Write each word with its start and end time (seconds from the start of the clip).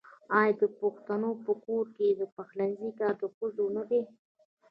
آیا 0.39 0.53
د 0.61 0.63
پښتنو 0.79 1.29
په 1.45 1.51
کور 1.65 1.85
کې 1.95 2.07
د 2.11 2.21
پخلنځي 2.35 2.91
کار 2.99 3.13
د 3.21 3.23
ښځو 3.35 3.65
نه 3.77 3.83
دی؟ 3.89 4.01